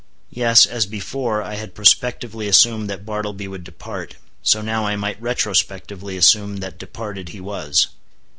Yes, 0.31 0.65
as 0.65 0.87
before 0.87 1.43
I 1.43 1.53
had 1.53 1.75
prospectively 1.75 2.47
assumed 2.47 2.89
that 2.89 3.05
Bartleby 3.05 3.47
would 3.47 3.63
depart, 3.63 4.15
so 4.41 4.63
now 4.63 4.83
I 4.87 4.95
might 4.95 5.21
retrospectively 5.21 6.17
assume 6.17 6.57
that 6.57 6.79
departed 6.79 7.29
he 7.29 7.39
was. 7.39 7.89